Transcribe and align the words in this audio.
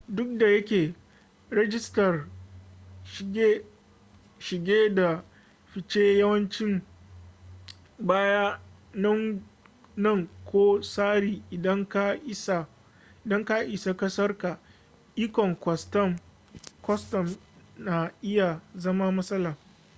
duk 0.09 0.37
da 0.37 0.47
yake 0.47 0.93
rajistar 1.49 2.25
shige 4.39 4.89
da 4.95 5.23
fice 5.73 6.17
yawanci 6.17 6.81
baya 7.99 8.59
nan 9.95 10.27
ko 10.45 10.79
tsari 10.81 11.43
idan 11.51 11.87
ka 13.45 13.65
isa 13.65 13.93
kasarka 13.97 14.59
ikon 15.15 15.55
kwastam 16.81 17.35
na 17.77 18.11
iya 18.21 18.61
zama 18.75 19.11
matsala 19.11 19.57